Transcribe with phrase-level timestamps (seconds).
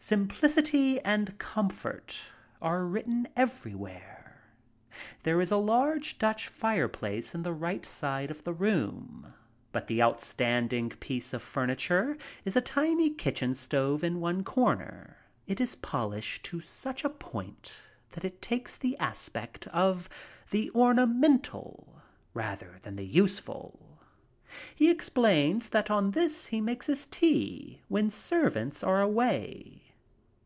[0.00, 2.20] Simplicity and comfort
[2.62, 4.40] are written everywhere.
[5.24, 9.34] There is a large Dutch fireplace in the right side of the room,
[9.72, 15.16] but the outstanding piece of furniture is a tiny kitchen stove in one comer.
[15.48, 17.76] It is polished to such a point
[18.12, 20.08] that it takes the aspect of
[20.50, 22.00] the ornamental
[22.34, 23.98] rather than the useful.
[24.76, 29.82] He explains that on this he makes his tea when servants are away.